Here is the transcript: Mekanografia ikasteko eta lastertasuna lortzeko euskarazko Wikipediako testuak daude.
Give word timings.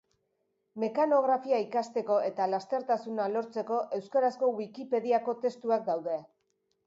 Mekanografia 0.83 1.57
ikasteko 1.65 2.15
eta 2.29 2.47
lastertasuna 2.53 3.27
lortzeko 3.35 3.77
euskarazko 3.99 4.49
Wikipediako 4.61 5.39
testuak 5.45 5.85
daude. 5.91 6.17